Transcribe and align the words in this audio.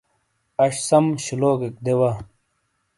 اش 0.63 0.75
سم 0.87 1.05
شولوگیک 1.23 1.75
دے 1.85 1.93
وا۔ 1.99 2.11